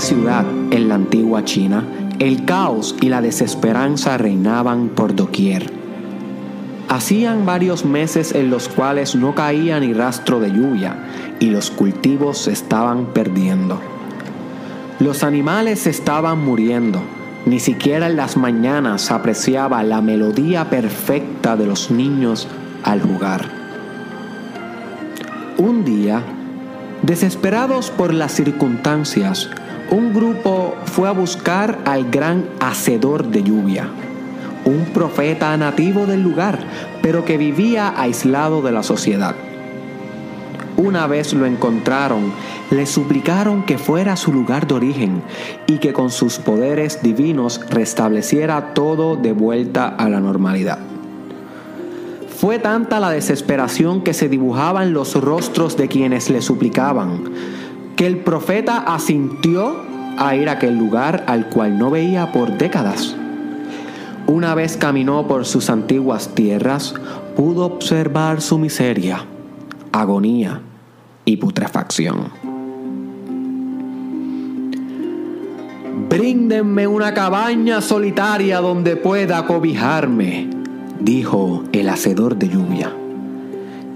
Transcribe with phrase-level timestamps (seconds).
[0.00, 1.84] ciudad en la antigua China,
[2.18, 5.70] el caos y la desesperanza reinaban por doquier.
[6.88, 10.96] Hacían varios meses en los cuales no caía ni rastro de lluvia
[11.38, 13.78] y los cultivos se estaban perdiendo.
[14.98, 17.00] Los animales estaban muriendo.
[17.46, 22.48] Ni siquiera en las mañanas apreciaba la melodía perfecta de los niños
[22.82, 23.48] al jugar.
[25.56, 26.22] Un día,
[27.02, 29.48] desesperados por las circunstancias,
[29.90, 33.88] un grupo fue a buscar al gran hacedor de lluvia
[34.64, 36.58] un profeta nativo del lugar,
[37.02, 39.34] pero que vivía aislado de la sociedad.
[40.76, 42.32] Una vez lo encontraron,
[42.70, 45.22] le suplicaron que fuera a su lugar de origen
[45.66, 50.78] y que con sus poderes divinos restableciera todo de vuelta a la normalidad.
[52.38, 57.24] Fue tanta la desesperación que se dibujaba en los rostros de quienes le suplicaban,
[58.00, 59.76] que el profeta asintió
[60.16, 63.14] a ir a aquel lugar al cual no veía por décadas.
[64.26, 66.94] Una vez caminó por sus antiguas tierras,
[67.36, 69.26] pudo observar su miseria,
[69.92, 70.62] agonía
[71.26, 72.28] y putrefacción.
[76.08, 80.48] Bríndenme una cabaña solitaria donde pueda cobijarme,
[81.00, 82.94] dijo el hacedor de lluvia,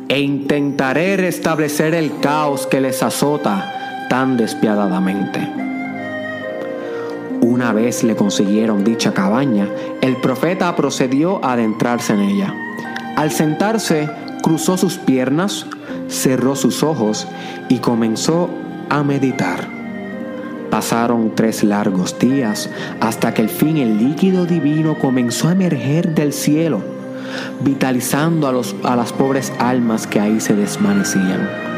[0.08, 3.73] e intentaré restablecer el caos que les azota
[4.14, 5.40] tan despiadadamente.
[7.40, 9.66] Una vez le consiguieron dicha cabaña,
[10.02, 12.54] el profeta procedió a adentrarse en ella.
[13.16, 14.08] Al sentarse,
[14.40, 15.66] cruzó sus piernas,
[16.06, 17.26] cerró sus ojos
[17.68, 18.50] y comenzó
[18.88, 19.66] a meditar.
[20.70, 22.70] Pasaron tres largos días
[23.00, 26.82] hasta que al fin el líquido divino comenzó a emerger del cielo,
[27.62, 31.73] vitalizando a, los, a las pobres almas que ahí se desvanecían.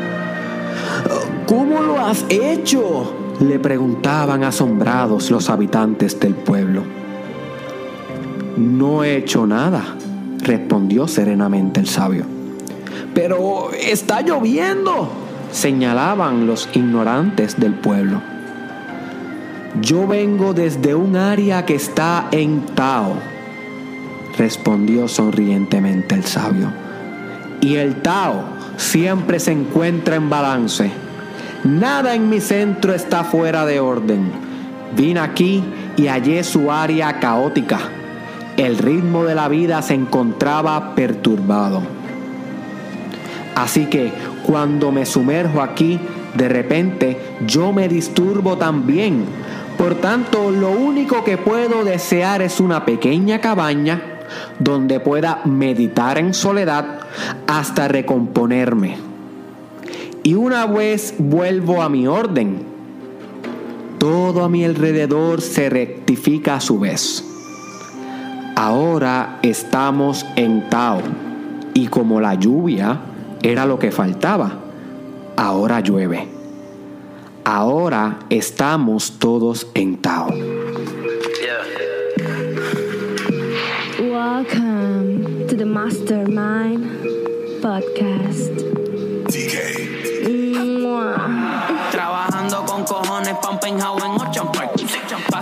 [1.46, 3.12] ¿Cómo lo has hecho?
[3.40, 6.82] le preguntaban asombrados los habitantes del pueblo.
[8.56, 9.82] No he hecho nada,
[10.42, 12.24] respondió serenamente el sabio.
[13.14, 15.08] Pero está lloviendo,
[15.52, 18.22] señalaban los ignorantes del pueblo.
[19.82, 23.14] Yo vengo desde un área que está en Tao,
[24.38, 26.72] respondió sonrientemente el sabio.
[27.60, 28.42] Y el Tao
[28.78, 31.05] siempre se encuentra en balance
[31.64, 34.30] Nada en mi centro está fuera de orden.
[34.94, 35.64] Vine aquí
[35.96, 37.78] y hallé su área caótica.
[38.56, 41.82] El ritmo de la vida se encontraba perturbado.
[43.54, 44.12] Así que
[44.46, 45.98] cuando me sumerjo aquí,
[46.34, 49.24] de repente yo me disturbo también.
[49.78, 54.02] Por tanto, lo único que puedo desear es una pequeña cabaña
[54.58, 57.00] donde pueda meditar en soledad
[57.46, 59.15] hasta recomponerme
[60.26, 62.58] y una vez vuelvo a mi orden,
[63.96, 67.24] todo a mi alrededor se rectifica a su vez.
[68.56, 71.00] Ahora estamos en Tao
[71.74, 73.02] y como la lluvia
[73.40, 74.64] era lo que faltaba,
[75.36, 76.26] ahora llueve.
[77.44, 80.26] Ahora estamos todos en Tao.
[84.00, 86.84] Welcome to the Mastermind
[87.62, 88.85] Podcast.
[91.90, 94.15] Trabajando con cojones pa' en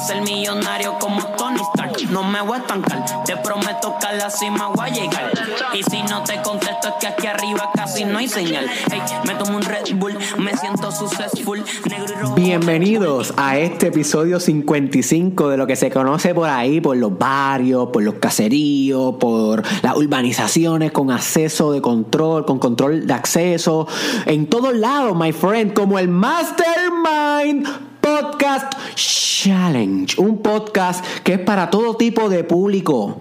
[0.04, 2.10] ser millonario como Tony Stark.
[2.10, 5.32] No me voy a estancar, te prometo que a la cima voy a llegar.
[5.72, 8.66] Y si no te contesto es que aquí arriba casi no hay señal.
[8.90, 11.64] Hey, me tomo un Red Bull, me siento successful.
[11.88, 17.16] Negro Bienvenidos a este episodio 55 de lo que se conoce por ahí, por los
[17.16, 23.88] barrios, por los caseríos, por las urbanizaciones con acceso de control, con control de acceso,
[24.26, 31.70] en todos lados, my friend, como el Mastermind Podcast Challenge, un podcast que es para
[31.70, 33.16] todo tipo de público.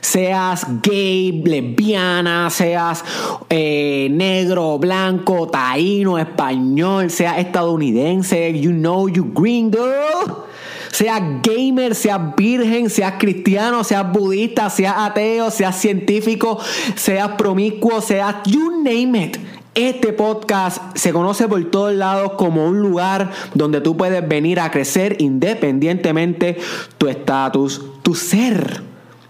[0.00, 3.04] Seas gay, lesbiana, seas
[3.48, 10.44] eh, negro, blanco, taíno, español, sea estadounidense, you know you green girl.
[10.92, 16.56] Sea gamer, sea virgen, seas cristiano, seas budista, seas ateo, seas científico,
[16.94, 19.38] seas promiscuo, seas you name it.
[19.74, 24.70] Este podcast se conoce por todos lados como un lugar donde tú puedes venir a
[24.70, 26.58] crecer independientemente
[26.96, 28.82] tu estatus, tu ser.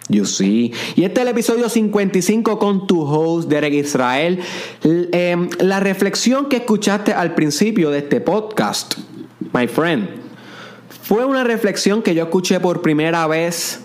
[0.09, 0.73] You see.
[0.97, 4.41] Y este es el episodio 55 con tu host, Derek Israel.
[4.83, 8.95] Em, la reflexión que escuchaste al principio de este podcast,
[9.53, 10.09] my friend,
[11.03, 13.81] fue una reflexión que yo escuché por primera vez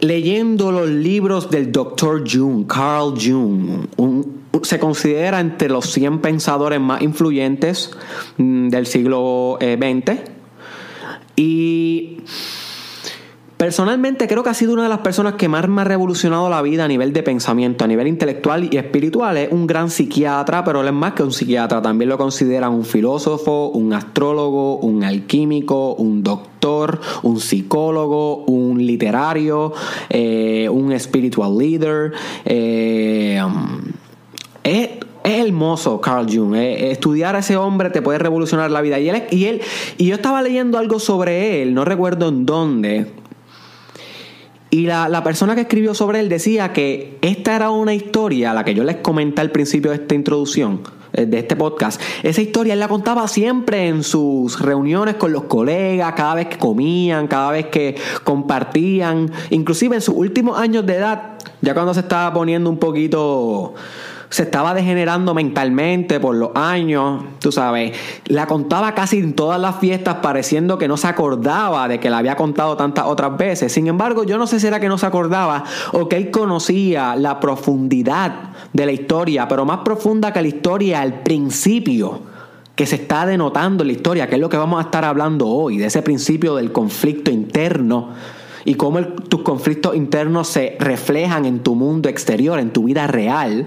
[0.00, 2.24] leyendo los libros del Dr.
[2.28, 7.90] Jung, Carl Jung, un, se considera entre los 100 pensadores más influyentes
[8.36, 10.20] mm, del siglo XX.
[11.36, 12.18] Y
[13.58, 16.62] Personalmente creo que ha sido una de las personas que más me ha revolucionado la
[16.62, 19.36] vida a nivel de pensamiento, a nivel intelectual y espiritual.
[19.36, 21.82] Es un gran psiquiatra, pero él es más que un psiquiatra.
[21.82, 29.72] También lo consideran un filósofo, un astrólogo, un alquímico, un doctor, un psicólogo, un literario,
[30.08, 32.12] eh, un spiritual leader.
[32.44, 33.80] Eh, um,
[34.64, 34.90] es,
[35.24, 36.54] hermoso Carl Jung.
[36.54, 38.98] Eh, estudiar a ese hombre te puede revolucionar la vida.
[38.98, 39.60] Y él, y él,
[39.98, 43.06] y yo estaba leyendo algo sobre él, no recuerdo en dónde
[44.70, 48.74] y la, persona que escribió sobre él decía que esta era una historia, la que
[48.74, 50.82] yo les comenté al principio de esta introducción,
[51.14, 52.00] eh, de este podcast.
[52.22, 56.58] Esa historia él la contaba siempre en sus reuniones con los colegas, cada vez que
[56.58, 62.00] comían, cada vez que compartían, inclusive en sus últimos años de edad, ya cuando se
[62.00, 63.74] estaba poniendo un poquito
[64.30, 67.96] se estaba degenerando mentalmente por los años, tú sabes.
[68.26, 72.18] La contaba casi en todas las fiestas pareciendo que no se acordaba de que la
[72.18, 73.72] había contado tantas otras veces.
[73.72, 77.16] Sin embargo, yo no sé si era que no se acordaba o que él conocía
[77.16, 82.20] la profundidad de la historia, pero más profunda que la historia al principio
[82.74, 85.48] que se está denotando en la historia, que es lo que vamos a estar hablando
[85.48, 88.10] hoy, de ese principio del conflicto interno
[88.64, 93.66] y cómo tus conflictos internos se reflejan en tu mundo exterior, en tu vida real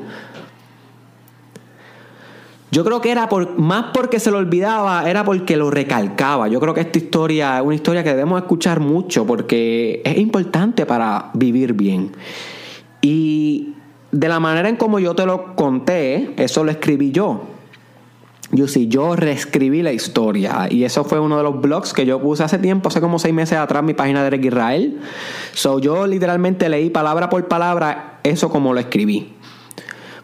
[2.72, 6.48] yo creo que era por, más porque se lo olvidaba, era porque lo recalcaba.
[6.48, 10.86] Yo creo que esta historia es una historia que debemos escuchar mucho porque es importante
[10.86, 12.14] para vivir bien.
[13.02, 13.74] Y
[14.12, 17.42] de la manera en como yo te lo conté, eso lo escribí yo.
[18.54, 22.22] Yo sí, yo reescribí la historia y eso fue uno de los blogs que yo
[22.22, 25.00] puse hace tiempo, hace como seis meses atrás, mi página de Eric Israel.
[25.54, 29.34] So yo literalmente leí palabra por palabra eso como lo escribí.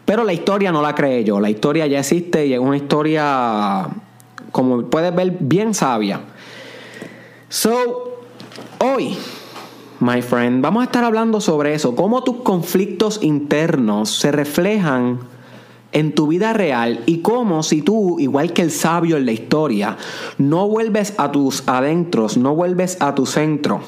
[0.08, 3.86] Pero la historia no la creé yo, la historia ya existe y es una historia,
[4.50, 6.22] como puedes ver, bien sabia.
[7.50, 8.22] So,
[8.78, 9.18] hoy,
[10.00, 15.20] my friend, vamos a estar hablando sobre eso, cómo tus conflictos internos se reflejan
[15.92, 19.98] en tu vida real y cómo si tú, igual que el sabio en la historia,
[20.38, 23.82] no vuelves a tus adentros, no vuelves a tu centro,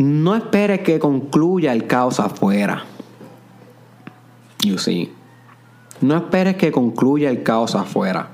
[0.00, 2.84] no esperes que concluya el caos afuera.
[4.64, 5.12] You see.
[6.00, 8.30] No esperes que concluya el caos afuera.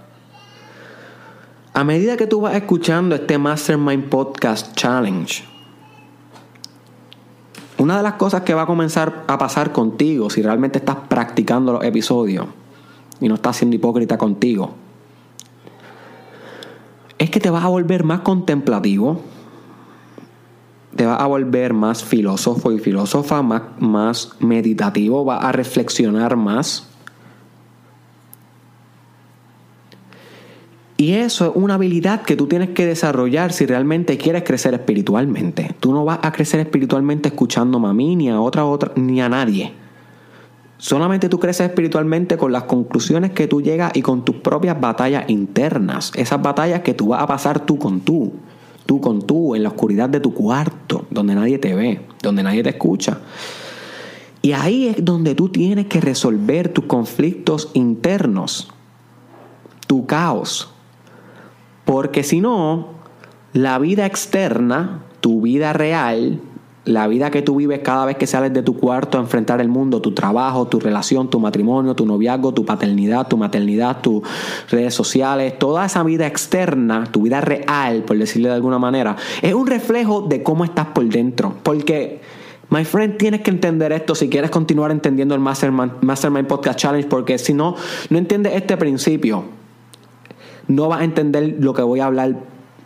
[1.74, 5.44] A medida que tú vas escuchando este Mastermind Podcast Challenge,
[7.78, 11.72] una de las cosas que va a comenzar a pasar contigo si realmente estás practicando
[11.72, 12.46] los episodios
[13.20, 14.70] y no estás siendo hipócrita contigo,
[17.18, 19.20] es que te vas a volver más contemplativo,
[20.96, 26.88] te va a volver más filósofo y filósofa, más, más meditativo, va a reflexionar más.
[30.98, 35.74] Y eso es una habilidad que tú tienes que desarrollar si realmente quieres crecer espiritualmente.
[35.78, 39.28] Tú no vas a crecer espiritualmente escuchando a mí ni a otra, otra ni a
[39.28, 39.74] nadie.
[40.78, 45.28] Solamente tú creces espiritualmente con las conclusiones que tú llegas y con tus propias batallas
[45.28, 46.12] internas.
[46.14, 48.32] Esas batallas que tú vas a pasar tú con tú
[48.86, 52.62] tú con tú, en la oscuridad de tu cuarto, donde nadie te ve, donde nadie
[52.62, 53.18] te escucha.
[54.42, 58.68] Y ahí es donde tú tienes que resolver tus conflictos internos,
[59.86, 60.70] tu caos.
[61.84, 62.90] Porque si no,
[63.52, 66.40] la vida externa, tu vida real,
[66.86, 69.68] la vida que tú vives cada vez que sales de tu cuarto a enfrentar el
[69.68, 74.22] mundo, tu trabajo, tu relación, tu matrimonio, tu noviazgo, tu paternidad, tu maternidad, tus
[74.70, 79.52] redes sociales, toda esa vida externa, tu vida real, por decirle de alguna manera, es
[79.52, 81.54] un reflejo de cómo estás por dentro.
[81.64, 82.20] Porque,
[82.70, 87.08] my friend, tienes que entender esto si quieres continuar entendiendo el Mastermind, Mastermind Podcast Challenge,
[87.08, 87.74] porque si no,
[88.10, 89.42] no entiendes este principio,
[90.68, 92.36] no vas a entender lo que voy a hablar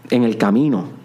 [0.09, 1.00] en el camino.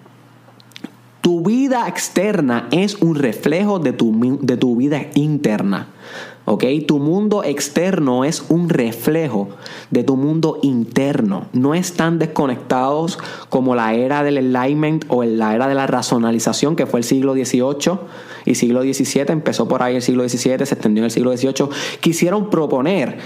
[1.25, 5.87] Tu vida externa es un reflejo de tu, de tu vida interna.
[6.45, 6.63] ¿Ok?
[6.87, 9.49] Tu mundo externo es un reflejo
[9.89, 11.47] de tu mundo interno.
[11.51, 13.17] No están desconectados
[13.49, 17.33] como la era del enlightenment o la era de la racionalización que fue el siglo
[17.33, 17.97] XVIII
[18.45, 19.25] y siglo XVII.
[19.29, 21.69] Empezó por ahí el siglo XVII, se extendió en el siglo XVIII.
[22.01, 23.17] Quisieron proponer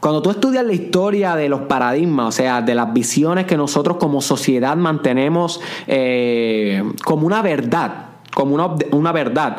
[0.00, 3.98] cuando tú estudias la historia de los paradigmas, o sea, de las visiones que nosotros
[3.98, 9.58] como sociedad mantenemos eh, como una verdad, como una, una verdad,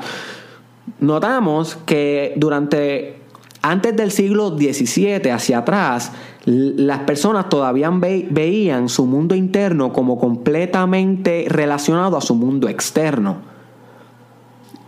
[1.00, 3.21] notamos que durante
[3.62, 6.12] antes del siglo XVII hacia atrás,
[6.45, 13.50] las personas todavía veían su mundo interno como completamente relacionado a su mundo externo.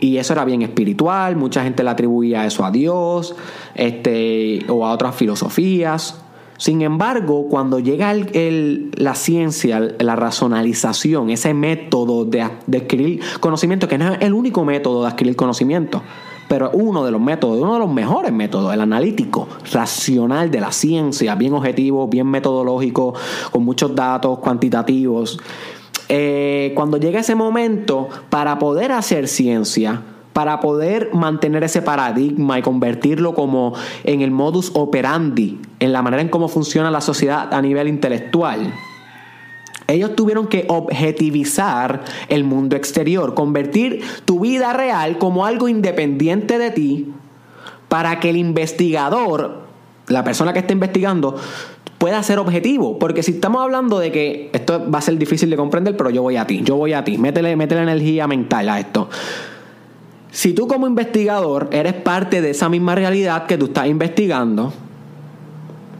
[0.04, 3.34] Y eso era bien espiritual, mucha gente le atribuía eso a Dios
[3.74, 6.20] este, o a otras filosofías.
[6.58, 13.88] Sin embargo, cuando llega el, la ciencia, la racionalización, ese método de, de, adquirir conocimiento,
[13.88, 16.02] que no es el único método de adquirir conocimiento,
[16.48, 20.70] pero uno de los métodos, uno de los mejores métodos, el analítico, racional de la
[20.70, 23.14] ciencia, bien objetivo, bien metodológico,
[23.50, 25.40] con muchos datos cuantitativos.
[26.08, 30.02] Eh, cuando llega ese momento, para poder hacer ciencia,
[30.34, 36.22] para poder mantener ese paradigma y convertirlo como en el modus operandi, en la manera
[36.22, 38.74] en cómo funciona la sociedad a nivel intelectual.
[39.86, 46.70] Ellos tuvieron que objetivizar el mundo exterior, convertir tu vida real como algo independiente de
[46.70, 47.12] ti
[47.88, 49.60] para que el investigador,
[50.08, 51.36] la persona que está investigando,
[52.04, 52.98] pueda ser objetivo.
[52.98, 56.20] Porque si estamos hablando de que esto va a ser difícil de comprender, pero yo
[56.20, 59.08] voy a ti, yo voy a ti, métele, métele energía mental a esto.
[60.30, 64.70] Si tú como investigador eres parte de esa misma realidad que tú estás investigando,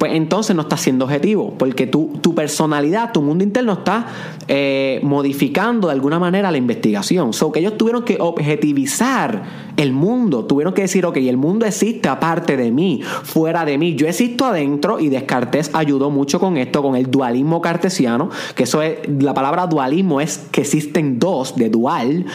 [0.04, 4.06] pues entonces no estás siendo objetivo, porque tu, tu personalidad, tu mundo interno está
[4.48, 7.32] eh, modificando de alguna manera la investigación.
[7.32, 9.44] So que ellos tuvieron que objetivizar
[9.78, 13.94] el mundo, tuvieron que decir, ok, el mundo existe aparte de mí, fuera de mí.
[13.94, 18.82] Yo existo adentro y Descartes ayudó mucho con esto, con el dualismo cartesiano, que eso
[18.82, 22.26] es, la palabra dualismo es que existen dos, de dual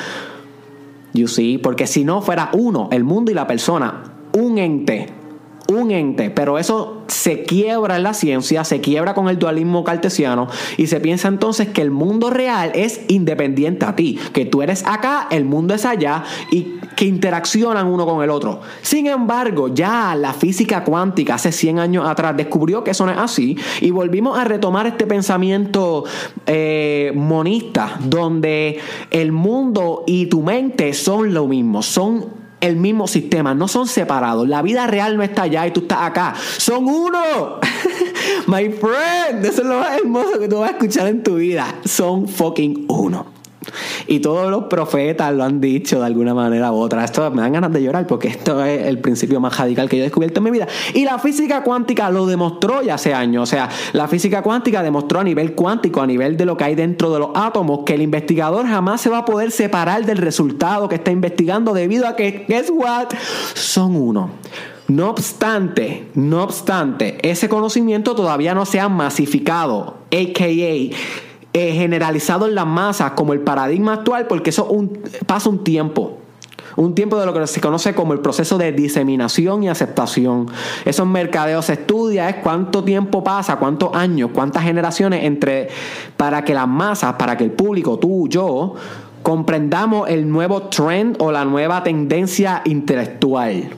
[1.13, 5.18] You see, porque si no fuera uno, el mundo y la persona, un ente,
[5.69, 10.47] un ente, pero eso se quiebra en la ciencia, se quiebra con el dualismo cartesiano
[10.77, 14.83] y se piensa entonces que el mundo real es independiente a ti, que tú eres
[14.85, 18.61] acá, el mundo es allá y que interaccionan uno con el otro.
[18.81, 23.17] Sin embargo, ya la física cuántica hace 100 años atrás descubrió que eso no es
[23.17, 26.03] así y volvimos a retomar este pensamiento
[26.45, 28.79] eh, monista, donde
[29.11, 34.47] el mundo y tu mente son lo mismo, son el mismo sistema, no son separados.
[34.47, 36.35] La vida real no está allá y tú estás acá.
[36.57, 37.59] Son uno.
[38.47, 41.75] My friend, eso es lo más hermoso que tú vas a escuchar en tu vida.
[41.85, 43.38] Son fucking uno.
[44.07, 47.03] Y todos los profetas lo han dicho de alguna manera u otra.
[47.03, 50.03] Esto me dan ganas de llorar porque esto es el principio más radical que yo
[50.03, 50.67] he descubierto en mi vida.
[50.93, 53.43] Y la física cuántica lo demostró ya hace años.
[53.43, 56.75] O sea, la física cuántica demostró a nivel cuántico, a nivel de lo que hay
[56.75, 60.89] dentro de los átomos, que el investigador jamás se va a poder separar del resultado
[60.89, 63.09] que está investigando debido a que, guess what?
[63.53, 64.31] Son uno.
[64.88, 72.56] No obstante, no obstante, ese conocimiento todavía no se ha masificado, a.k.a eh, generalizado en
[72.56, 74.70] las masas como el paradigma actual, porque eso
[75.25, 76.18] pasa un tiempo.
[76.75, 80.48] Un tiempo de lo que se conoce como el proceso de diseminación y aceptación.
[80.86, 85.70] Esos mercadeos se estudia es cuánto tiempo pasa, cuántos años, cuántas generaciones entre
[86.15, 88.75] para que las masas, para que el público, tú, yo,
[89.24, 93.70] comprendamos el nuevo trend o la nueva tendencia intelectual.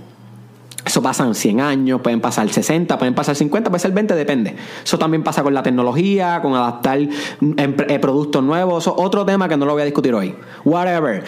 [1.02, 4.56] Pasan 100 años, pueden pasar 60, pueden pasar 50, puede ser 20, depende.
[4.84, 8.84] Eso también pasa con la tecnología, con adaptar eh, productos nuevos.
[8.84, 10.36] Eso otro tema que no lo voy a discutir hoy.
[10.64, 11.24] Whatever.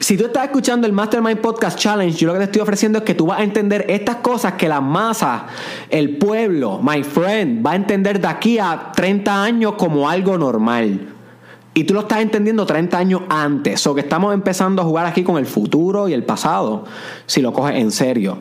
[0.00, 3.04] Si tú estás escuchando el Mastermind Podcast Challenge, yo lo que te estoy ofreciendo es
[3.04, 5.46] que tú vas a entender estas cosas que la masa,
[5.90, 11.14] el pueblo, my friend, va a entender de aquí a 30 años como algo normal.
[11.74, 13.86] Y tú lo estás entendiendo 30 años antes.
[13.86, 16.84] O que estamos empezando a jugar aquí con el futuro y el pasado,
[17.26, 18.38] si lo coges en serio.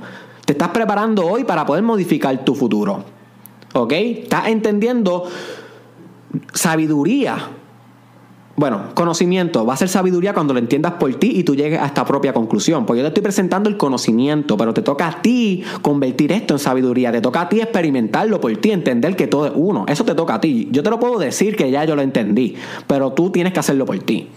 [0.47, 3.03] Te estás preparando hoy para poder modificar tu futuro.
[3.73, 3.91] ¿Ok?
[3.91, 5.25] Estás entendiendo
[6.53, 7.49] sabiduría.
[8.55, 11.87] Bueno, conocimiento va a ser sabiduría cuando lo entiendas por ti y tú llegues a
[11.87, 12.85] esta propia conclusión.
[12.85, 16.59] Porque yo te estoy presentando el conocimiento, pero te toca a ti convertir esto en
[16.59, 17.11] sabiduría.
[17.11, 19.83] Te toca a ti experimentarlo por ti, entender que todo es uno.
[19.89, 20.69] Eso te toca a ti.
[20.71, 22.55] Yo te lo puedo decir que ya yo lo entendí,
[22.87, 24.29] pero tú tienes que hacerlo por ti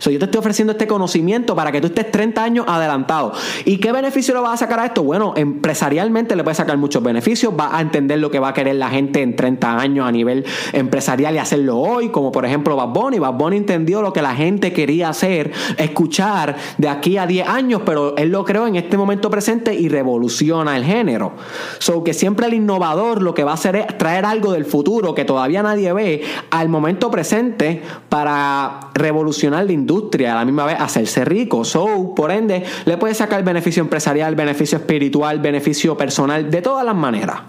[0.00, 3.32] yo te estoy ofreciendo este conocimiento para que tú estés 30 años adelantado.
[3.64, 5.02] ¿Y qué beneficio le vas a sacar a esto?
[5.02, 7.52] Bueno, empresarialmente le puedes sacar muchos beneficios.
[7.58, 10.44] Va a entender lo que va a querer la gente en 30 años a nivel
[10.72, 13.18] empresarial y hacerlo hoy, como por ejemplo Bad Bunny.
[13.18, 17.82] Bad Bunny entendió lo que la gente quería hacer, escuchar de aquí a 10 años,
[17.84, 21.32] pero él lo creó en este momento presente y revoluciona el género.
[21.78, 25.14] So que siempre el innovador lo que va a hacer es traer algo del futuro
[25.14, 29.85] que todavía nadie ve al momento presente para revolucionar la industria
[30.28, 31.64] a la misma vez hacerse rico.
[31.64, 36.94] So, por ende, le puede sacar beneficio empresarial, beneficio espiritual, beneficio personal, de todas las
[36.94, 37.40] maneras.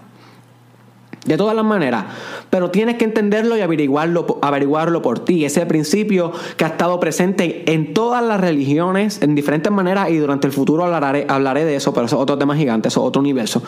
[1.24, 2.04] De todas las maneras.
[2.48, 5.44] Pero tienes que entenderlo y averiguarlo, averiguarlo por ti.
[5.44, 10.46] Ese principio que ha estado presente en todas las religiones, en diferentes maneras, y durante
[10.46, 13.20] el futuro hablaré, hablaré de eso, pero eso es otro tema gigante, eso es otro
[13.20, 13.62] universo.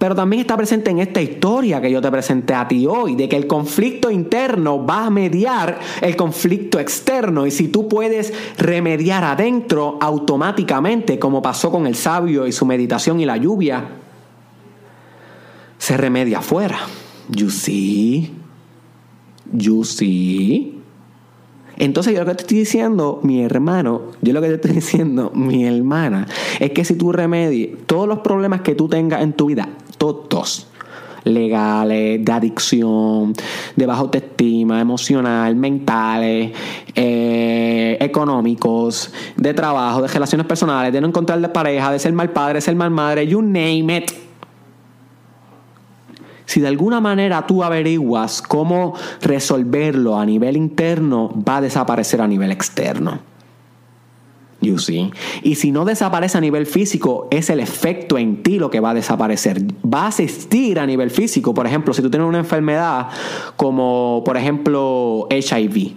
[0.00, 3.28] Pero también está presente en esta historia que yo te presenté a ti hoy, de
[3.28, 7.46] que el conflicto interno va a mediar el conflicto externo.
[7.46, 13.20] Y si tú puedes remediar adentro automáticamente, como pasó con el sabio y su meditación
[13.20, 13.90] y la lluvia,
[15.76, 16.78] se remedia afuera.
[17.28, 18.34] You see?
[19.52, 20.79] You see?
[21.80, 25.32] Entonces yo lo que te estoy diciendo, mi hermano, yo lo que te estoy diciendo,
[25.34, 29.46] mi hermana, es que si tú remedies todos los problemas que tú tengas en tu
[29.46, 30.68] vida, todos,
[31.24, 33.32] legales, de adicción,
[33.76, 36.52] de baja autoestima, emocional, mentales,
[36.94, 42.28] eh, económicos, de trabajo, de relaciones personales, de no encontrar de pareja, de ser mal
[42.30, 44.29] padre, ser mal madre, you name it
[46.50, 52.26] si de alguna manera tú averiguas cómo resolverlo a nivel interno, va a desaparecer a
[52.26, 53.20] nivel externo.
[54.60, 55.12] You see.
[55.44, 58.90] Y si no desaparece a nivel físico, es el efecto en ti lo que va
[58.90, 59.62] a desaparecer.
[59.86, 61.54] Va a asistir a nivel físico.
[61.54, 63.10] Por ejemplo, si tú tienes una enfermedad
[63.54, 65.94] como, por ejemplo, HIV.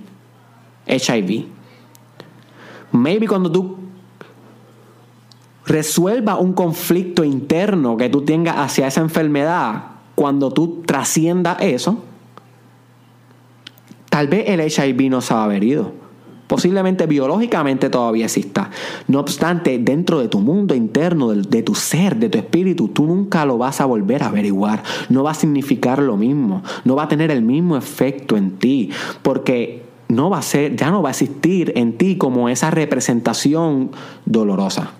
[0.85, 1.45] HIV.
[2.91, 3.79] Maybe cuando tú
[5.65, 11.99] resuelvas un conflicto interno que tú tengas hacia esa enfermedad, cuando tú trasciendas eso,
[14.09, 16.03] tal vez el HIV no se va a haber ido.
[16.47, 18.69] Posiblemente biológicamente todavía exista.
[19.07, 23.45] No obstante, dentro de tu mundo interno, de, tu ser, de tu espíritu, tú nunca
[23.45, 24.83] lo vas a volver a averiguar.
[25.09, 26.61] No va a significar lo mismo.
[26.83, 28.91] No va a tener el mismo efecto en ti.
[29.23, 33.91] Porque no va a ser, ya no va a existir en ti como esa representación
[34.25, 34.91] dolorosa.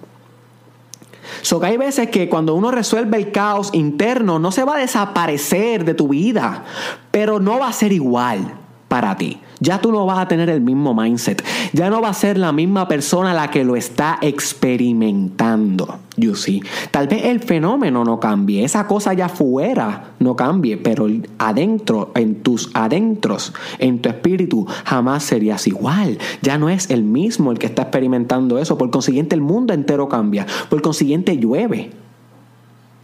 [1.42, 4.80] So que hay veces que cuando uno resuelve el caos interno, no se va a
[4.80, 6.64] desaparecer de tu vida,
[7.12, 8.54] pero no va a ser igual
[8.88, 9.43] para ti.
[9.64, 11.42] Ya tú no vas a tener el mismo mindset.
[11.72, 16.00] Ya no va a ser la misma persona la que lo está experimentando.
[16.18, 16.62] You see.
[16.92, 22.44] Tal vez el fenómeno no cambie, esa cosa allá afuera no cambie, pero adentro, en
[22.44, 26.18] tus adentros, en tu espíritu, jamás serías igual.
[26.42, 28.78] Ya no es el mismo el que está experimentando eso.
[28.78, 30.46] Por consiguiente, el mundo entero cambia.
[30.70, 31.92] Por consiguiente, llueve.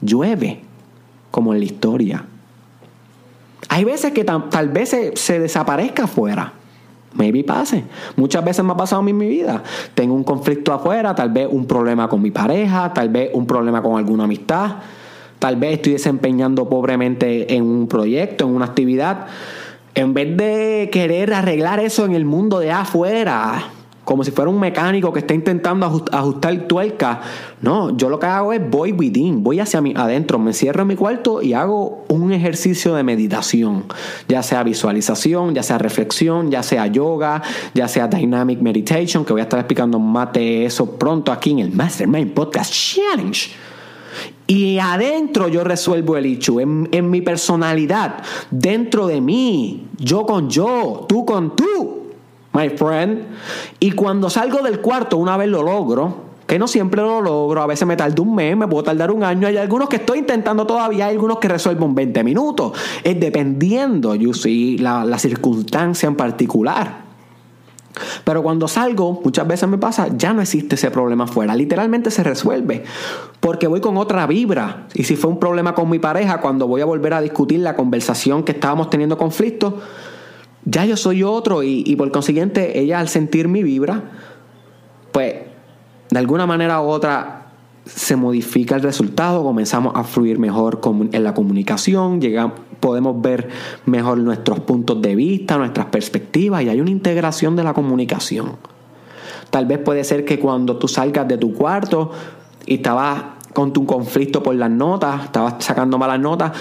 [0.02, 0.60] Llueve,
[1.32, 2.26] como en la historia.
[3.68, 6.54] Hay veces que tal, vez se, desaparezca afuera.
[7.14, 7.84] Maybe pase.
[8.16, 9.64] Muchas veces me ha pasado en mi vida.
[9.96, 13.82] Tengo un conflicto afuera, tal vez un problema con mi pareja, tal vez un problema
[13.82, 14.76] con alguna amistad,
[15.40, 19.26] tal vez estoy desempeñando pobremente en un proyecto, en una actividad.
[19.96, 23.64] En vez de querer arreglar eso en el mundo de afuera,
[24.10, 27.22] como si fuera un mecánico que está intentando ajustar tuerca.
[27.62, 30.88] No, yo lo que hago es voy within, voy hacia mi adentro, me cierro en
[30.88, 33.84] mi cuarto y hago un ejercicio de meditación,
[34.28, 37.44] ya sea visualización, ya sea reflexión, ya sea yoga,
[37.76, 41.60] ya sea dynamic meditation, que voy a estar explicando más de eso pronto aquí en
[41.60, 43.52] el Mastermind Podcast Challenge.
[44.48, 51.06] Y adentro yo resuelvo el en, en mi personalidad, dentro de mí, yo con yo,
[51.08, 52.09] tú con tú
[52.54, 53.26] my friend.
[53.80, 57.68] Y cuando salgo del cuarto, una vez lo logro, que no siempre lo logro, a
[57.68, 60.66] veces me tarda un mes, me puedo tardar un año, hay algunos que estoy intentando
[60.66, 66.08] todavía, hay algunos que resuelvo en 20 minutos, es dependiendo, you see, la, la circunstancia
[66.08, 67.10] en particular.
[68.24, 71.56] Pero cuando salgo, muchas veces me pasa, ya no existe ese problema afuera.
[71.56, 72.84] Literalmente se resuelve.
[73.40, 74.88] Porque voy con otra vibra.
[74.94, 77.76] Y si fue un problema con mi pareja, cuando voy a volver a discutir la
[77.76, 79.80] conversación que estábamos teniendo conflicto,
[80.66, 84.04] ya yo soy otro y, por consiguiente ella al sentir mi vibra,
[85.12, 85.36] pues
[86.10, 87.48] de alguna manera u otra
[87.86, 90.80] se modifica el resultado, comenzamos a fluir mejor
[91.12, 93.50] en la comunicación, llegamos, podemos ver
[93.86, 98.58] mejor nuestros puntos de vista, nuestras perspectivas y hay una integración de la comunicación.
[99.50, 102.12] Tal vez puede ser que cuando tú salgas de tu cuarto
[102.66, 106.52] y estabas con tu conflicto por las notas, estabas sacando malas notas,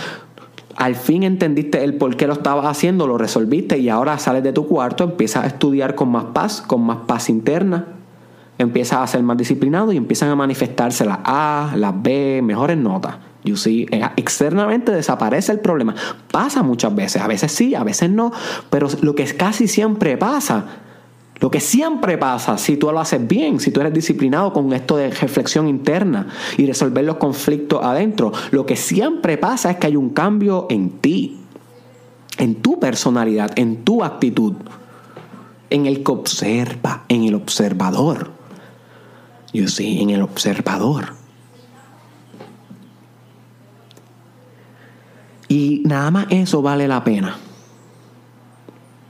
[0.78, 4.52] al fin entendiste el por qué lo estabas haciendo, lo resolviste y ahora sales de
[4.52, 7.96] tu cuarto, empiezas a estudiar con más paz, con más paz interna,
[8.58, 13.16] empiezas a ser más disciplinado y empiezan a manifestarse las A, las B, mejores notas.
[13.42, 15.96] You see, eh, externamente desaparece el problema.
[16.30, 18.30] Pasa muchas veces, a veces sí, a veces no,
[18.70, 20.64] pero lo que casi siempre pasa
[21.40, 24.96] lo que siempre pasa si tú lo haces bien, si tú eres disciplinado con esto
[24.96, 29.96] de reflexión interna y resolver los conflictos adentro, lo que siempre pasa es que hay
[29.96, 31.38] un cambio en ti,
[32.38, 34.54] en tu personalidad, en tu actitud,
[35.70, 38.32] en el que observa, en el observador.
[39.52, 41.14] You see, en el observador.
[45.48, 47.36] Y nada más eso vale la pena.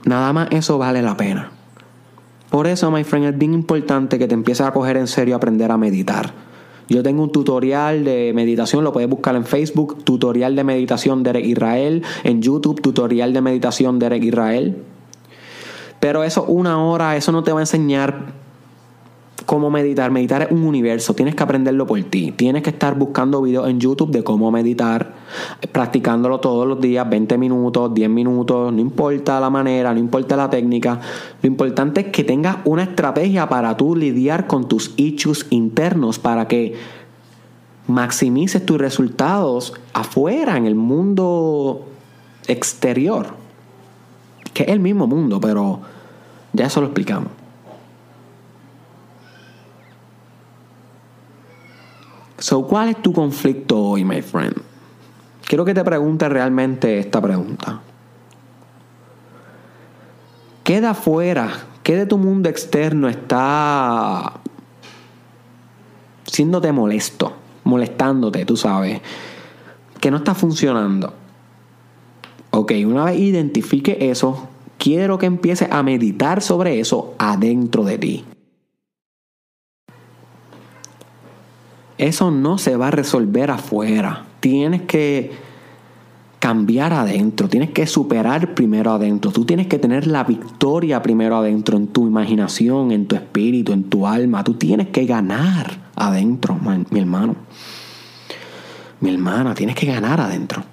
[0.05, 1.51] Nada más eso vale la pena.
[2.49, 5.71] Por eso, my friend, es bien importante que te empieces a coger en serio aprender
[5.71, 6.33] a meditar.
[6.87, 11.45] Yo tengo un tutorial de meditación, lo puedes buscar en Facebook, tutorial de meditación Derek
[11.45, 14.83] Israel, en YouTube, tutorial de meditación Derek Israel.
[15.99, 18.33] Pero eso, una hora, eso no te va a enseñar
[19.49, 20.11] cómo meditar.
[20.11, 22.31] Meditar es un universo, tienes que aprenderlo por ti.
[22.33, 25.11] Tienes que estar buscando videos en YouTube de cómo meditar,
[25.71, 30.51] practicándolo todos los días, 20 minutos, 10 minutos, no importa la manera, no importa la
[30.51, 30.99] técnica.
[31.41, 36.47] Lo importante es que tengas una estrategia para tú lidiar con tus issues internos, para
[36.47, 36.75] que
[37.87, 41.87] maximices tus resultados afuera, en el mundo
[42.45, 43.33] exterior,
[44.53, 45.79] que es el mismo mundo, pero
[46.53, 47.38] ya eso lo explicamos.
[52.39, 54.55] So, ¿cuál es tu conflicto hoy, my friend?
[55.45, 57.81] Quiero que te preguntes realmente esta pregunta.
[60.63, 61.51] ¿Qué de afuera,
[61.83, 64.39] qué de tu mundo externo está
[66.25, 69.01] siéndote molesto, molestándote, tú sabes,
[69.99, 71.13] que no está funcionando?
[72.51, 74.47] Ok, una vez identifique eso,
[74.77, 78.25] quiero que empieces a meditar sobre eso adentro de ti.
[81.99, 84.25] Eso no se va a resolver afuera.
[84.39, 85.31] Tienes que
[86.39, 89.31] cambiar adentro, tienes que superar primero adentro.
[89.31, 93.83] Tú tienes que tener la victoria primero adentro, en tu imaginación, en tu espíritu, en
[93.83, 94.45] tu alma.
[94.45, 96.57] Tú tienes que ganar adentro,
[96.89, 97.35] mi hermano.
[99.01, 100.63] Mi hermana, tienes que ganar adentro.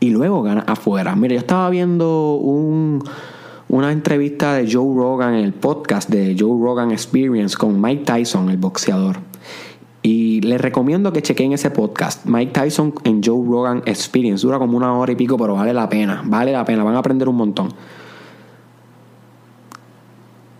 [0.00, 1.14] Y luego ganar afuera.
[1.14, 3.04] Mira, yo estaba viendo un
[3.68, 8.50] una entrevista de Joe Rogan en el podcast de Joe Rogan Experience con Mike Tyson,
[8.50, 9.18] el boxeador.
[10.02, 12.26] Y les recomiendo que chequen ese podcast.
[12.26, 14.46] Mike Tyson en Joe Rogan Experience.
[14.46, 16.22] Dura como una hora y pico, pero vale la pena.
[16.24, 16.84] Vale la pena.
[16.84, 17.70] Van a aprender un montón.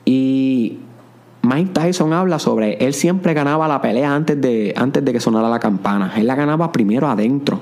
[0.04, 0.78] Y
[1.42, 5.48] Mike Tyson habla sobre él siempre ganaba la pelea antes de, antes de que sonara
[5.48, 6.12] la campana.
[6.16, 7.60] Él la ganaba primero adentro.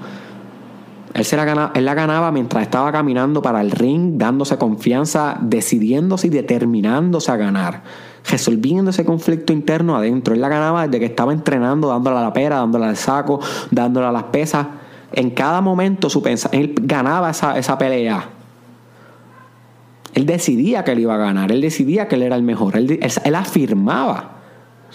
[1.15, 5.39] Él, se la ganaba, él la ganaba mientras estaba caminando para el ring, dándose confianza,
[5.41, 7.83] decidiéndose y determinándose a ganar,
[8.29, 10.35] resolviendo ese conflicto interno adentro.
[10.35, 13.39] Él la ganaba desde que estaba entrenando, dándole a la pera, dándole al saco,
[13.71, 14.67] dándole a las pesas.
[15.13, 18.31] En cada momento su él ganaba esa, esa pelea.
[20.15, 23.01] Él decidía que él iba a ganar, él decidía que él era el mejor, él,
[23.25, 24.35] él afirmaba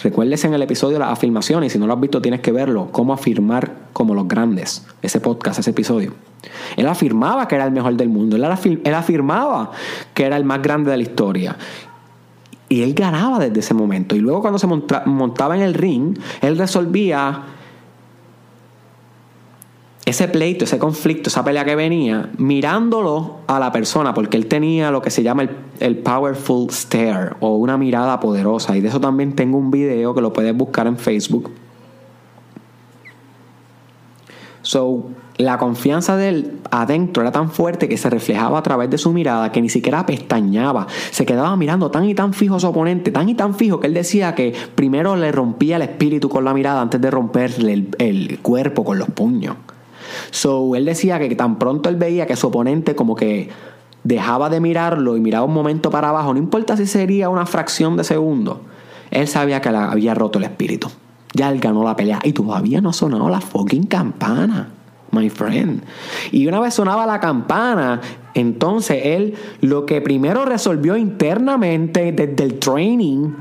[0.01, 2.89] Recuérdese en el episodio las afirmaciones, y si no lo has visto tienes que verlo,
[2.91, 6.13] cómo afirmar como los grandes, ese podcast, ese episodio.
[6.77, 9.71] Él afirmaba que era el mejor del mundo, él, él afirmaba
[10.13, 11.57] que era el más grande de la historia.
[12.69, 14.15] Y él ganaba desde ese momento.
[14.15, 17.43] Y luego cuando se montaba en el ring, él resolvía
[20.09, 24.89] ese pleito, ese conflicto, esa pelea que venía, mirándolo a la persona, porque él tenía
[24.91, 25.47] lo que se llama
[25.79, 28.75] el, powerful stare o una mirada poderosa.
[28.75, 31.51] Y de eso también tengo un video que lo puedes buscar en Facebook.
[34.63, 35.05] So,
[35.37, 39.13] la confianza de él adentro era tan fuerte que se reflejaba a través de su
[39.13, 40.87] mirada que ni siquiera pestañaba.
[41.11, 43.87] Se quedaba mirando tan y tan fijo a su oponente, tan y tan fijo que
[43.87, 48.39] él decía que primero le rompía el espíritu con la mirada antes de romperle el
[48.41, 49.55] cuerpo con los puños.
[50.31, 53.49] So, él decía que tan pronto él veía que su oponente como que
[54.03, 57.97] dejaba de mirarlo y miraba un momento para abajo, no importa si sería una fracción
[57.97, 58.61] de segundo,
[59.11, 60.89] él sabía que le había roto el espíritu.
[61.33, 64.69] Ya él ganó la pelea y todavía no sonado la fucking campana,
[65.11, 65.83] my friend.
[66.31, 68.01] Y una vez sonaba la campana,
[68.33, 73.33] entonces él lo que primero resolvió internamente desde el training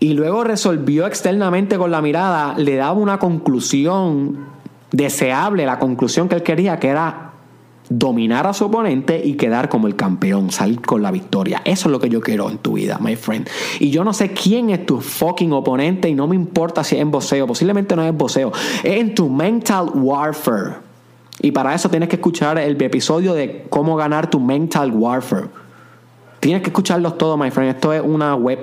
[0.00, 4.53] y luego resolvió externamente con la mirada, le daba una conclusión
[4.94, 7.32] deseable la conclusión que él quería, que era
[7.88, 11.60] dominar a su oponente y quedar como el campeón, salir con la victoria.
[11.64, 13.48] Eso es lo que yo quiero en tu vida, my friend.
[13.80, 17.02] Y yo no sé quién es tu fucking oponente y no me importa si es
[17.02, 18.52] en boxeo, posiblemente no es boxeo,
[18.82, 20.76] es en tu mental warfare.
[21.42, 25.48] Y para eso tienes que escuchar el episodio de cómo ganar tu mental warfare.
[26.38, 27.74] Tienes que escucharlos todos, my friend.
[27.74, 28.60] Esto es una web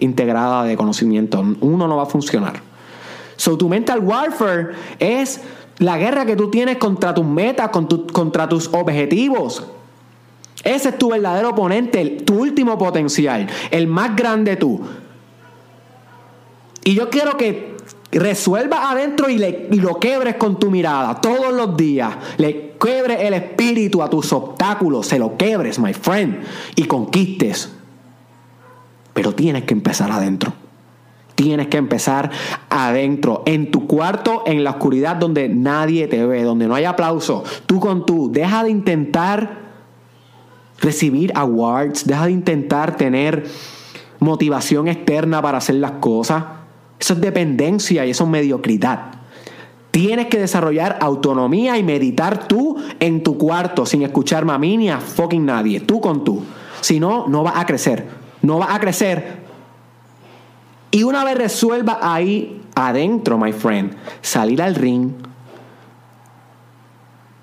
[0.00, 1.42] integrada de conocimiento.
[1.60, 2.60] Uno no va a funcionar.
[3.36, 5.40] So, tu mental warfare es
[5.78, 7.70] la guerra que tú tienes contra tus metas,
[8.12, 9.66] contra tus objetivos.
[10.64, 14.80] Ese es tu verdadero oponente, tu último potencial, el más grande tú.
[16.84, 17.76] Y yo quiero que
[18.12, 22.14] resuelvas adentro y, y lo quebres con tu mirada todos los días.
[22.36, 26.42] Le quebres el espíritu a tus obstáculos, se lo quebres, my friend,
[26.76, 27.72] y conquistes.
[29.14, 30.52] Pero tienes que empezar adentro.
[31.34, 32.30] Tienes que empezar
[32.68, 37.42] adentro, en tu cuarto, en la oscuridad donde nadie te ve, donde no hay aplauso.
[37.66, 38.30] Tú con tú.
[38.30, 39.62] Deja de intentar
[40.80, 43.44] recibir awards, deja de intentar tener
[44.18, 46.44] motivación externa para hacer las cosas.
[46.98, 49.12] Eso es dependencia y eso es mediocridad.
[49.90, 54.98] Tienes que desarrollar autonomía y meditar tú en tu cuarto sin escuchar mami ni a
[54.98, 56.42] fucking nadie, tú con tú.
[56.80, 58.06] Si no, no vas a crecer.
[58.40, 59.41] No vas a crecer.
[60.92, 65.12] Y una vez resuelva ahí adentro, my friend, salir al ring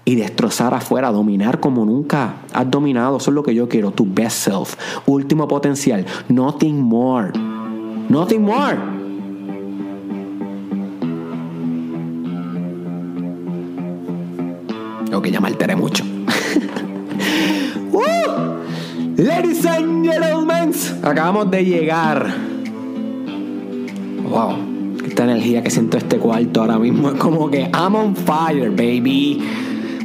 [0.05, 3.17] y destrozar afuera, dominar como nunca has dominado.
[3.17, 4.75] Eso es lo que yo quiero, tu best self,
[5.07, 7.31] último potencial, nothing more.
[8.07, 8.77] Nothing more.
[15.11, 16.03] Ok, ya me alteré mucho.
[19.17, 20.71] Ladies and gentlemen,
[21.03, 22.48] acabamos de llegar.
[24.29, 24.53] Wow,
[25.07, 29.41] esta energía que siento este cuarto ahora mismo es como que I'm on fire, baby.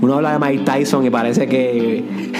[0.01, 2.33] Uno habla de Mike Tyson y parece que.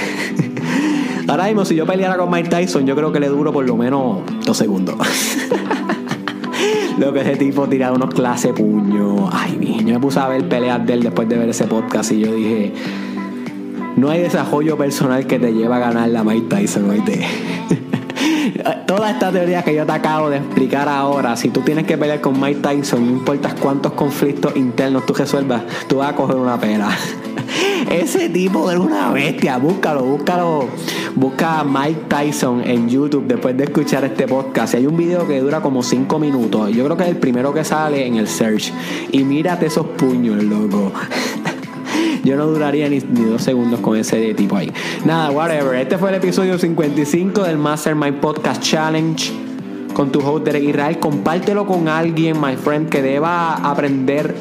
[1.29, 3.77] ahora mismo, si yo peleara con Mike Tyson, yo creo que le duro por lo
[3.77, 4.97] menos dos segundos.
[6.99, 9.29] lo que ese tipo tira unos clase puños.
[9.31, 12.13] Ay, bien, yo me puse a ver peleas de él después de ver ese podcast
[12.13, 12.73] y yo dije,
[13.97, 17.21] no hay desarrollo personal que te lleve a ganar la Mike Tyson, oíste.
[18.87, 22.21] Toda esta teoría que yo te acabo de explicar ahora, si tú tienes que pelear
[22.21, 26.59] con Mike Tyson, no importa cuántos conflictos internos tú resuelvas, tú vas a coger una
[26.59, 26.89] pera.
[27.91, 30.69] Ese tipo era una bestia, búscalo, búscalo.
[31.15, 34.75] Busca a Mike Tyson en YouTube después de escuchar este podcast.
[34.75, 36.71] Hay un video que dura como 5 minutos.
[36.73, 38.73] Yo creo que es el primero que sale en el search.
[39.13, 40.93] Y mírate esos puños, loco.
[42.25, 44.73] Yo no duraría ni, dos segundos con ese tipo ahí.
[45.05, 45.75] Nada, whatever.
[45.75, 49.31] Este fue el episodio 55 del Mastermind Podcast Challenge
[49.93, 50.99] con tu host Derek Israel.
[50.99, 54.35] Compártelo con alguien, my friend, que deba aprender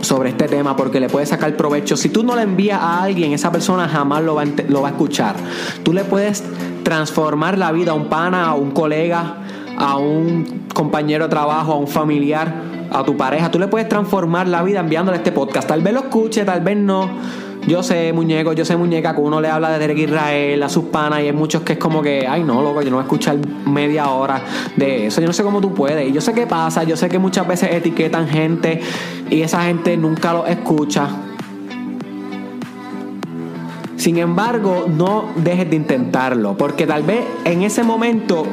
[0.00, 1.96] sobre este tema porque le puedes sacar provecho.
[1.96, 4.90] Si tú no le envías a alguien, esa persona jamás lo va, lo va a
[4.92, 5.34] escuchar.
[5.82, 6.44] Tú le puedes
[6.84, 9.38] transformar la vida a un pana, a un colega,
[9.76, 13.50] a un compañero de trabajo, a un familiar a tu pareja.
[13.50, 15.68] Tú le puedes transformar la vida enviándole este podcast.
[15.68, 17.08] Tal vez lo escuche, tal vez no.
[17.66, 20.84] Yo sé, muñeco, yo sé, muñeca, que uno le habla de Derek Israel a sus
[20.84, 23.04] panas y hay muchos que es como que, ay, no, loco, yo no voy a
[23.04, 24.40] escuchar media hora
[24.76, 25.20] de eso.
[25.20, 26.08] Yo no sé cómo tú puedes.
[26.08, 28.80] Y yo sé qué pasa, yo sé que muchas veces etiquetan gente
[29.28, 31.08] y esa gente nunca lo escucha.
[33.96, 38.46] Sin embargo, no dejes de intentarlo, porque tal vez en ese momento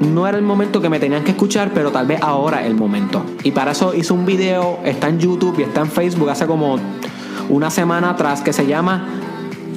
[0.00, 3.24] no era el momento que me tenían que escuchar, pero tal vez ahora el momento.
[3.42, 6.78] Y para eso hice un video, está en YouTube y está en Facebook hace como
[7.48, 9.08] una semana atrás que se llama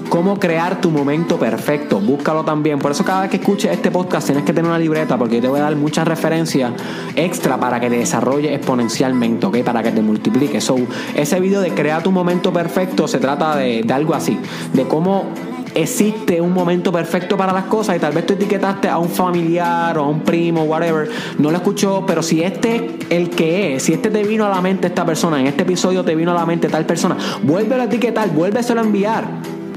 [0.09, 1.99] Cómo crear tu momento perfecto.
[2.01, 2.79] Búscalo también.
[2.79, 5.41] Por eso cada vez que escuches este podcast tienes que tener una libreta porque yo
[5.41, 6.73] te voy a dar muchas referencias
[7.15, 9.59] extra para que te desarrolle exponencialmente, ¿ok?
[9.63, 10.59] Para que te multiplique.
[10.59, 10.75] So,
[11.15, 14.37] ese video de crear tu momento perfecto se trata de, de algo así.
[14.73, 15.27] De cómo
[15.75, 19.97] existe un momento perfecto para las cosas y tal vez tú etiquetaste a un familiar
[19.97, 23.83] o a un primo, whatever, no lo escuchó, pero si este es el que es,
[23.83, 26.35] si este te vino a la mente esta persona, en este episodio te vino a
[26.35, 29.25] la mente tal persona, vuelve a etiquetar, vuélveselo a enviar.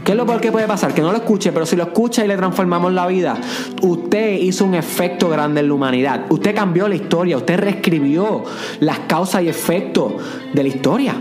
[0.04, 0.92] ¿Qué es lo peor que puede pasar?
[0.92, 3.38] Que no lo escuche, pero si lo escucha y le transformamos la vida,
[3.80, 6.26] usted hizo un efecto grande en la humanidad.
[6.28, 8.44] Usted cambió la historia, usted reescribió
[8.80, 10.12] las causas y efectos
[10.52, 11.14] de la historia.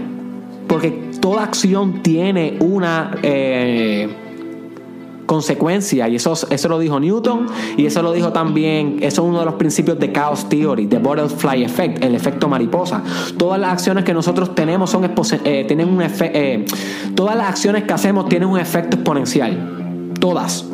[0.68, 3.16] Porque toda acción tiene una...
[3.24, 4.23] Eh,
[5.26, 9.40] consecuencia y eso, eso lo dijo Newton y eso lo dijo también, eso es uno
[9.40, 13.02] de los principios de Chaos Theory, de Butterfly Effect, el efecto mariposa.
[13.38, 16.66] Todas las acciones que nosotros tenemos son eh, tienen un eh,
[17.16, 20.66] todas las acciones que hacemos tienen un efecto exponencial, todas.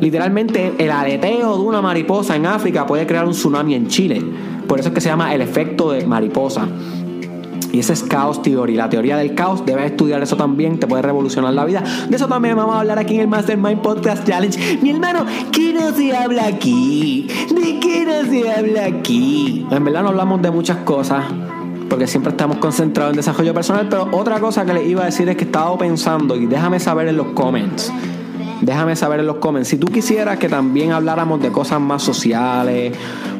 [0.00, 4.22] Literalmente el aleteo de una mariposa en África puede crear un tsunami en Chile.
[4.68, 6.68] Por eso es que se llama el efecto de mariposa.
[7.72, 9.64] Y ese es Chaos Theory, la teoría del caos.
[9.66, 11.82] Debes estudiar eso también, te puede revolucionar la vida.
[12.08, 14.78] De eso también vamos a hablar aquí en el Mastermind Podcast Challenge.
[14.80, 17.28] Mi hermano, ¿qué no se habla aquí?
[17.54, 19.66] ¿De qué no se habla aquí?
[19.70, 21.24] En verdad no hablamos de muchas cosas.
[21.88, 23.86] Porque siempre estamos concentrados en desarrollo personal.
[23.88, 26.80] Pero otra cosa que les iba a decir es que he estado pensando y déjame
[26.80, 27.92] saber en los comments.
[28.60, 29.68] Déjame saber en los comments.
[29.68, 32.92] Si tú quisieras que también habláramos de cosas más sociales,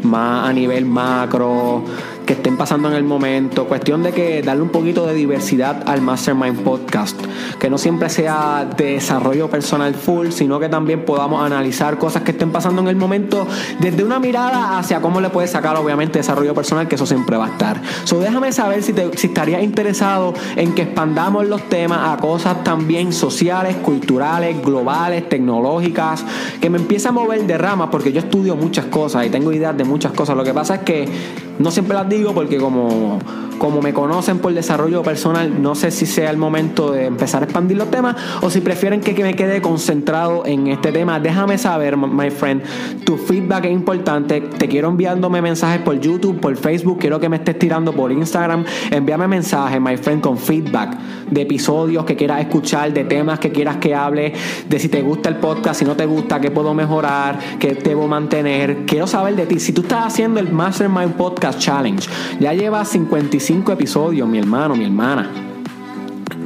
[0.02, 1.82] más a nivel macro,
[2.28, 3.64] que estén pasando en el momento.
[3.64, 7.18] Cuestión de que darle un poquito de diversidad al Mastermind Podcast.
[7.58, 12.32] Que no siempre sea de desarrollo personal full, sino que también podamos analizar cosas que
[12.32, 13.46] estén pasando en el momento
[13.80, 17.46] desde una mirada hacia cómo le puedes sacar, obviamente, desarrollo personal, que eso siempre va
[17.46, 17.80] a estar.
[18.04, 22.62] So, déjame saber si, te, si estarías interesado en que expandamos los temas a cosas
[22.62, 26.26] también sociales, culturales, globales, tecnológicas,
[26.60, 29.74] que me empiece a mover de ramas, porque yo estudio muchas cosas y tengo ideas
[29.74, 30.36] de muchas cosas.
[30.36, 33.18] Lo que pasa es que no siempre las digo porque como
[33.58, 37.44] como me conocen por desarrollo personal, no sé si sea el momento de empezar a
[37.44, 41.18] expandir los temas o si prefieren que, me quede concentrado en este tema.
[41.18, 42.62] Déjame saber, my friend.
[43.04, 44.40] Tu feedback es importante.
[44.40, 46.98] Te quiero enviándome mensajes por YouTube, por Facebook.
[47.00, 48.64] Quiero que me estés tirando por Instagram.
[48.90, 50.96] Envíame mensajes, my friend, con feedback
[51.30, 54.32] de episodios que quieras escuchar, de temas que quieras que hable,
[54.68, 58.06] de si te gusta el podcast, si no te gusta, qué puedo mejorar, qué debo
[58.06, 58.86] mantener.
[58.86, 59.58] Quiero saber de ti.
[59.58, 62.08] Si tú estás haciendo el Mastermind Podcast Challenge,
[62.40, 65.30] ya llevas 55 episodios, mi hermano, mi hermana.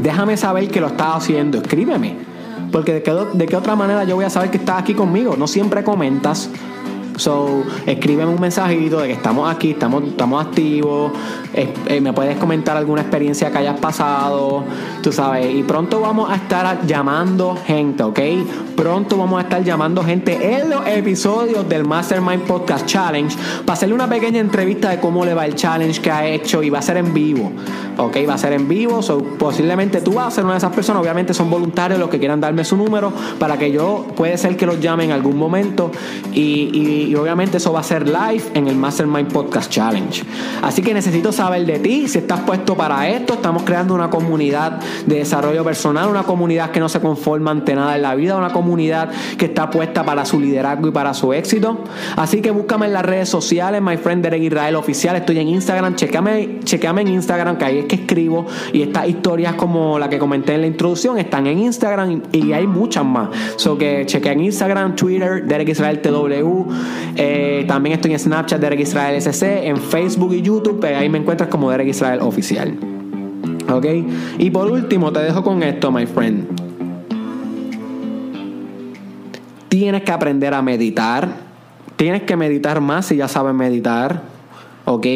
[0.00, 1.58] Déjame saber que lo estás haciendo.
[1.58, 2.16] Escríbeme.
[2.70, 5.36] Porque de qué, de qué otra manera yo voy a saber que estás aquí conmigo.
[5.36, 6.48] No siempre comentas.
[7.16, 11.12] So, escríbeme un mensajito de que estamos aquí, estamos, estamos activos.
[11.54, 14.64] Eh, me puedes comentar alguna experiencia que hayas pasado,
[15.02, 15.54] tú sabes.
[15.54, 18.20] Y pronto vamos a estar llamando gente, ¿ok?
[18.76, 23.94] Pronto vamos a estar llamando gente en los episodios del Mastermind Podcast Challenge para hacerle
[23.94, 26.82] una pequeña entrevista de cómo le va el challenge que ha hecho y va a
[26.82, 27.52] ser en vivo,
[27.98, 28.16] ¿ok?
[28.28, 29.02] Va a ser en vivo.
[29.02, 31.02] So, posiblemente tú vas a ser una de esas personas.
[31.02, 34.64] Obviamente son voluntarios los que quieran darme su número para que yo, puede ser que
[34.64, 35.90] los llame en algún momento
[36.32, 40.24] y y obviamente eso va a ser live en el Mastermind Podcast Challenge.
[40.62, 43.34] Así que necesito saber de ti, si estás puesto para esto.
[43.34, 47.96] Estamos creando una comunidad de desarrollo personal, una comunidad que no se conforma ante nada
[47.96, 51.78] en la vida, una comunidad que está puesta para su liderazgo y para su éxito.
[52.16, 55.16] Así que búscame en las redes sociales, my friend Derek Israel Oficial.
[55.16, 58.46] Estoy en Instagram, chequeame, chequeame en Instagram, que ahí es que escribo.
[58.72, 62.66] Y estas historias como la que comenté en la introducción están en Instagram y hay
[62.66, 63.28] muchas más.
[63.56, 66.70] So que chequea Instagram, Twitter, Derek Israel TW.
[67.16, 71.48] Eh, también estoy en Snapchat, Derek Israel SC, en Facebook y YouTube, ahí me encuentras
[71.48, 72.76] como Derek Israel Oficial.
[73.70, 73.86] ¿Ok?
[74.38, 76.46] Y por último, te dejo con esto, my friend.
[79.68, 81.28] Tienes que aprender a meditar.
[81.96, 84.22] Tienes que meditar más si ya sabes meditar.
[84.84, 85.06] ¿Ok?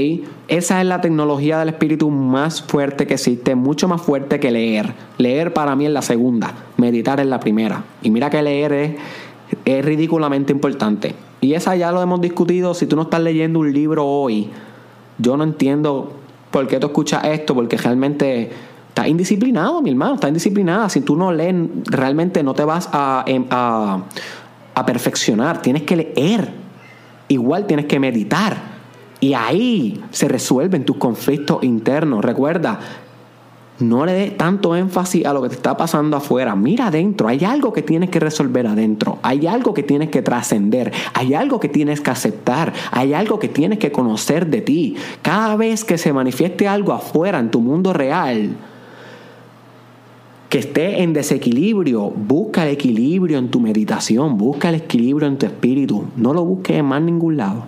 [0.49, 4.95] Esa es la tecnología del espíritu más fuerte que existe, mucho más fuerte que leer.
[5.19, 7.83] Leer para mí es la segunda, meditar es la primera.
[8.01, 8.93] Y mira que leer es,
[9.65, 11.15] es ridículamente importante.
[11.41, 12.75] Y esa ya lo hemos discutido.
[12.75, 14.51] Si tú no estás leyendo un libro hoy,
[15.19, 16.13] yo no entiendo
[16.51, 18.51] por qué tú escuchas esto, porque realmente
[18.89, 20.89] estás indisciplinado, mi hermano, estás indisciplinada.
[20.89, 24.03] Si tú no lees, realmente no te vas a, em, a,
[24.75, 25.61] a perfeccionar.
[25.61, 26.51] Tienes que leer.
[27.29, 28.77] Igual tienes que meditar.
[29.21, 32.25] Y ahí se resuelven tus conflictos internos.
[32.25, 32.79] Recuerda,
[33.79, 36.57] no le dé tanto énfasis a lo que te está pasando afuera.
[36.57, 40.93] Mira adentro, hay algo que tienes que resolver adentro, hay algo que tienes que trascender,
[41.15, 44.97] hay algo que tienes que aceptar, hay algo que tienes que conocer de ti.
[45.23, 48.57] Cada vez que se manifieste algo afuera en tu mundo real,
[50.49, 55.47] que esté en desequilibrio, busca el equilibrio en tu meditación, busca el equilibrio en tu
[55.47, 56.05] espíritu.
[56.17, 57.65] No lo busques en más ningún lado,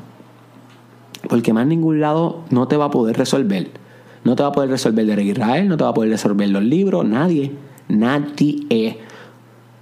[1.29, 3.88] porque más ningún lado no te va a poder resolver.
[4.25, 6.63] No te va a poder resolver Derek Israel, no te va a poder resolver los
[6.63, 7.53] libros, nadie.
[7.89, 8.99] Nadie.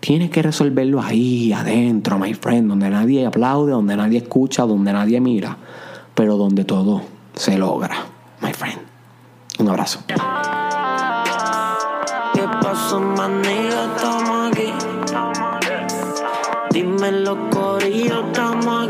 [0.01, 5.21] Tienes que resolverlo ahí, adentro, my friend, donde nadie aplaude, donde nadie escucha, donde nadie
[5.21, 5.57] mira,
[6.15, 7.03] pero donde todo
[7.35, 7.97] se logra,
[8.41, 8.79] my friend.
[9.59, 10.01] Un abrazo.
[10.07, 10.15] ¿Qué
[12.63, 13.01] pasó,
[13.95, 14.73] Estamos aquí.
[16.71, 18.86] Dime los corillos, estamos.